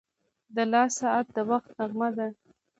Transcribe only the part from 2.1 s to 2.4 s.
ده.